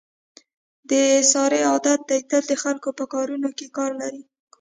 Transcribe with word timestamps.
د 0.89 0.91
سارې 1.31 1.59
عادت 1.69 1.99
دی 2.09 2.19
تل 2.29 2.43
د 2.51 2.53
خلکو 2.63 2.89
په 2.97 3.03
کاروکې 3.13 3.67
کار 3.77 3.91
لري. 4.01 4.23